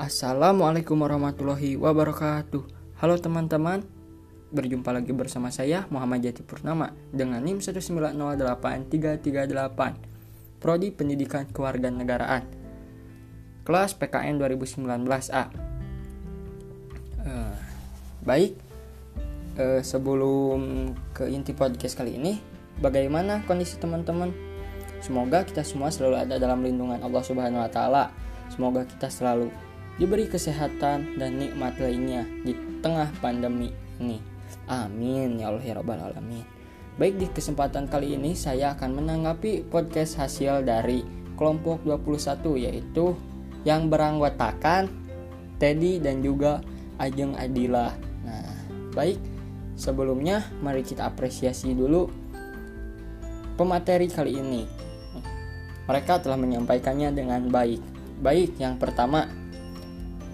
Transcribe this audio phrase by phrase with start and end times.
[0.00, 2.64] Assalamualaikum warahmatullahi wabarakatuh.
[3.04, 3.84] Halo teman-teman,
[4.48, 12.48] berjumpa lagi bersama saya Muhammad Jati Purnama dengan NIM 1908338 Prodi Pendidikan Kewarganegaraan
[13.68, 15.52] kelas PKN 2019A.
[17.20, 17.52] Uh,
[18.24, 18.56] baik,
[19.60, 22.40] uh, sebelum ke inti podcast kali ini,
[22.80, 24.32] bagaimana kondisi teman-teman?
[25.04, 29.46] Semoga kita semua selalu ada dalam lindungan Allah Subhanahu wa taala Semoga kita selalu
[30.00, 33.68] diberi kesehatan dan nikmat lainnya di tengah pandemi
[34.00, 34.16] ini.
[34.64, 36.42] Amin ya Allah ya Rabbal Alamin.
[36.96, 41.04] Baik di kesempatan kali ini saya akan menanggapi podcast hasil dari
[41.36, 43.12] kelompok 21 yaitu
[43.68, 44.88] yang beranggotakan
[45.60, 46.64] Teddy dan juga
[46.96, 47.92] Ajeng Adila.
[48.24, 48.56] Nah,
[48.96, 49.20] baik
[49.76, 52.08] sebelumnya mari kita apresiasi dulu
[53.60, 54.64] pemateri kali ini.
[55.84, 57.80] Mereka telah menyampaikannya dengan baik.
[58.20, 59.28] Baik, yang pertama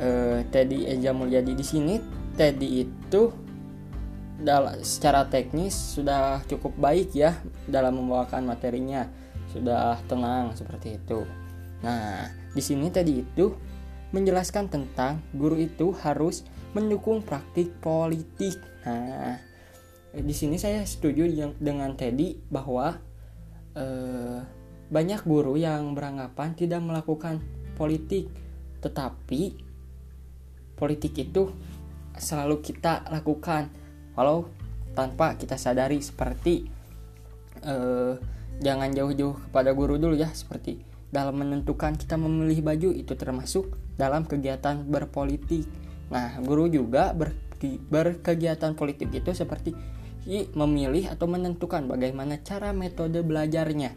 [0.00, 1.94] uh, Teddy Eja Mulyadi di sini
[2.36, 3.32] Teddy itu
[4.36, 9.08] dalam secara teknis sudah cukup baik ya dalam membawakan materinya
[9.48, 11.24] sudah tenang seperti itu.
[11.80, 13.56] Nah, di sini tadi itu
[14.12, 16.44] menjelaskan tentang guru itu harus
[16.76, 18.60] mendukung praktik politik.
[18.84, 19.40] Nah,
[20.12, 21.24] di sini saya setuju
[21.56, 23.00] dengan Teddy bahwa
[23.72, 24.38] eh,
[24.92, 27.40] banyak guru yang beranggapan tidak melakukan
[27.74, 28.28] politik
[28.80, 29.65] tetapi
[30.76, 31.50] politik itu
[32.16, 33.68] selalu kita lakukan.
[34.16, 34.48] Walau
[34.96, 36.64] tanpa kita sadari seperti
[37.60, 38.14] eh,
[38.60, 40.80] jangan jauh-jauh kepada guru dulu ya seperti
[41.12, 45.68] dalam menentukan kita memilih baju itu termasuk dalam kegiatan berpolitik.
[46.08, 47.36] Nah guru juga ber,
[47.88, 49.72] berkegiatan politik itu seperti
[50.58, 53.94] memilih atau menentukan bagaimana cara metode belajarnya.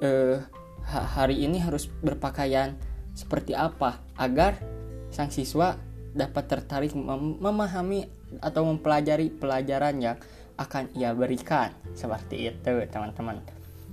[0.00, 0.36] Eh,
[0.84, 2.76] hari ini harus berpakaian
[3.16, 4.60] seperti apa agar
[5.10, 5.76] sang siswa
[6.10, 8.06] dapat tertarik mem memahami
[8.42, 10.16] atau mempelajari pelajaran yang
[10.58, 11.72] akan ia berikan.
[11.94, 13.42] Seperti itu teman-teman.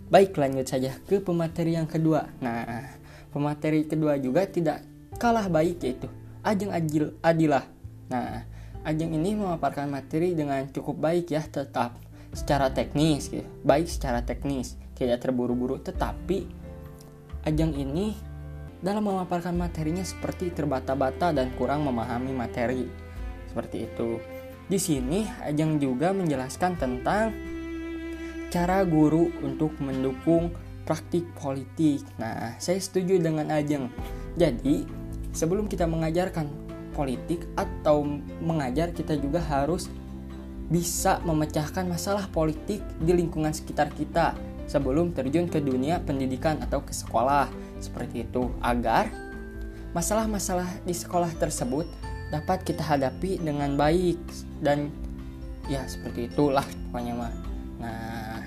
[0.07, 2.27] Baik lanjut saja ke pemateri yang kedua.
[2.41, 2.95] Nah
[3.31, 4.81] pemateri kedua juga tidak
[5.17, 6.07] kalah baik yaitu
[6.45, 7.65] Ajeng Adil Adilah.
[8.09, 8.45] Nah
[8.87, 11.99] Ajeng ini memaparkan materi dengan cukup baik ya tetap
[12.31, 13.47] secara teknis gitu.
[13.65, 15.79] baik secara teknis tidak terburu-buru.
[15.81, 16.67] Tetapi
[17.47, 18.11] Ajang ini
[18.81, 22.85] dalam memaparkan materinya seperti terbata-bata dan kurang memahami materi.
[23.49, 24.21] Seperti itu.
[24.67, 27.31] Di sini Ajang juga menjelaskan tentang
[28.51, 30.51] cara guru untuk mendukung
[30.87, 32.03] praktik politik.
[32.19, 33.91] Nah, saya setuju dengan Ajeng.
[34.39, 34.87] Jadi,
[35.35, 36.47] sebelum kita mengajarkan
[36.95, 38.03] politik atau
[38.39, 39.91] mengajar, kita juga harus
[40.67, 44.35] bisa memecahkan masalah politik di lingkungan sekitar kita
[44.67, 47.49] sebelum terjun ke dunia pendidikan atau ke sekolah.
[47.79, 48.51] Seperti itu.
[48.59, 49.09] Agar
[49.95, 51.87] masalah-masalah di sekolah tersebut
[52.29, 54.19] dapat kita hadapi dengan baik.
[54.59, 54.91] Dan
[55.67, 57.33] ya seperti itulah pokoknya mah
[57.77, 58.39] nah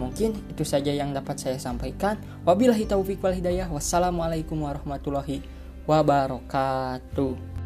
[0.00, 2.18] mungkin itu saja yang dapat saya sampaikan.
[2.42, 3.70] Wabillahi taufiq wal hidayah.
[3.70, 5.44] Wassalamualaikum warahmatullahi
[5.86, 7.61] wabarakatuh